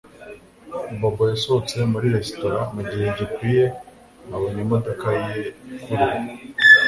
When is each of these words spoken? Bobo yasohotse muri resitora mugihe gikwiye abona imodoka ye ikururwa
Bobo 0.99 1.23
yasohotse 1.31 1.75
muri 1.91 2.07
resitora 2.15 2.59
mugihe 2.73 3.05
gikwiye 3.17 3.65
abona 4.35 4.57
imodoka 4.65 5.05
ye 5.21 5.35
ikururwa 5.77 6.31